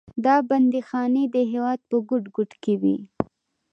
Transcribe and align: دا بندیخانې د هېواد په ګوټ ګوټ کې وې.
دا 0.25 0.35
بندیخانې 0.49 1.23
د 1.35 1.37
هېواد 1.51 1.79
په 1.89 1.97
ګوټ 2.09 2.23
ګوټ 2.35 2.51
کې 2.63 2.73
وې. 2.81 2.97